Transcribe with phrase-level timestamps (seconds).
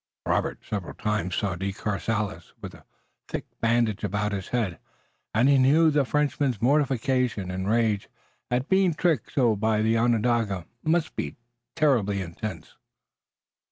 [0.25, 2.85] Robert several times saw De Courcelles with a
[3.27, 4.79] thick bandage about his head,
[5.35, 8.09] and he knew that the Frenchman's mortification and rage
[8.49, 11.35] at being tricked so by the Onondaga must be
[11.77, 12.77] intense.